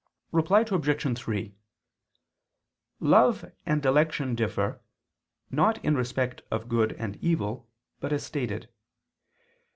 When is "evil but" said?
7.17-8.11